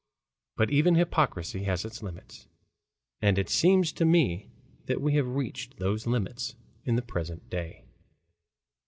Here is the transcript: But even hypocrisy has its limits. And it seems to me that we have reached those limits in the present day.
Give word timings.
But 0.55 0.71
even 0.71 0.95
hypocrisy 0.95 1.65
has 1.65 1.85
its 1.85 2.01
limits. 2.01 2.47
And 3.21 3.37
it 3.37 3.49
seems 3.51 3.91
to 3.93 4.03
me 4.03 4.49
that 4.87 4.99
we 4.99 5.13
have 5.13 5.27
reached 5.27 5.77
those 5.77 6.07
limits 6.07 6.55
in 6.83 6.95
the 6.95 7.03
present 7.03 7.51
day. 7.51 7.85